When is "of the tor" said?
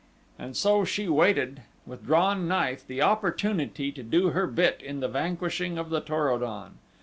5.77-6.29